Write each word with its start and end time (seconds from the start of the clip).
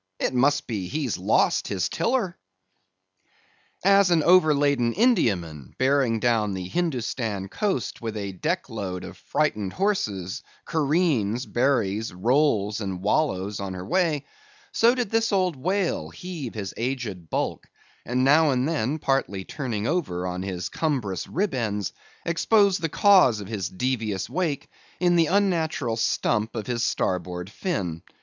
it 0.19 0.33
must 0.33 0.65
be, 0.65 0.87
he's 0.87 1.19
lost 1.19 1.67
his 1.67 1.87
tiller." 1.87 2.35
As 3.85 4.09
an 4.09 4.23
overladen 4.23 4.93
Indiaman 4.95 5.75
bearing 5.77 6.19
down 6.19 6.55
the 6.55 6.67
Hindostan 6.67 7.49
coast 7.49 8.01
with 8.01 8.17
a 8.17 8.31
deck 8.31 8.67
load 8.67 9.03
of 9.03 9.15
frightened 9.15 9.73
horses, 9.73 10.41
careens, 10.65 11.45
buries, 11.45 12.11
rolls, 12.15 12.81
and 12.81 13.03
wallows 13.03 13.59
on 13.59 13.75
her 13.75 13.85
way; 13.85 14.25
so 14.71 14.95
did 14.95 15.11
this 15.11 15.31
old 15.31 15.55
whale 15.55 16.09
heave 16.09 16.55
his 16.55 16.73
aged 16.77 17.29
bulk, 17.29 17.67
and 18.03 18.23
now 18.23 18.49
and 18.49 18.67
then 18.67 18.97
partly 18.97 19.45
turning 19.45 19.85
over 19.85 20.25
on 20.25 20.41
his 20.41 20.67
cumbrous 20.67 21.27
rib 21.27 21.53
ends, 21.53 21.93
expose 22.25 22.79
the 22.79 22.89
cause 22.89 23.39
of 23.39 23.47
his 23.47 23.69
devious 23.69 24.27
wake 24.27 24.67
in 24.99 25.15
the 25.15 25.27
unnatural 25.27 25.95
stump 25.95 26.55
of 26.55 26.65
his 26.65 26.83
starboard 26.83 27.51
fin. 27.51 28.01